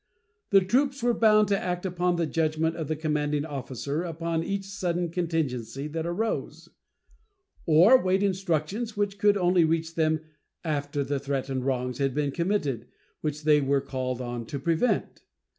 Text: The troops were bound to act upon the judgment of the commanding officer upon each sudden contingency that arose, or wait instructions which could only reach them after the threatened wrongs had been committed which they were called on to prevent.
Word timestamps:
The 0.49 0.61
troops 0.61 1.03
were 1.03 1.13
bound 1.13 1.47
to 1.49 1.59
act 1.59 1.85
upon 1.85 2.15
the 2.15 2.25
judgment 2.25 2.75
of 2.75 2.87
the 2.87 2.95
commanding 2.95 3.45
officer 3.45 4.01
upon 4.01 4.43
each 4.43 4.63
sudden 4.65 5.11
contingency 5.11 5.85
that 5.89 6.07
arose, 6.07 6.69
or 7.67 8.01
wait 8.01 8.23
instructions 8.23 8.97
which 8.97 9.19
could 9.19 9.37
only 9.37 9.63
reach 9.63 9.93
them 9.93 10.21
after 10.63 11.03
the 11.03 11.19
threatened 11.19 11.65
wrongs 11.67 11.99
had 11.99 12.15
been 12.15 12.31
committed 12.31 12.87
which 13.19 13.43
they 13.43 13.61
were 13.61 13.79
called 13.79 14.21
on 14.21 14.47
to 14.47 14.57
prevent. 14.57 15.21